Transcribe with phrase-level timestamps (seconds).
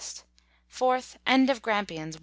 [0.73, 1.17] 4th.
[1.27, 2.19] End of Grampians, W.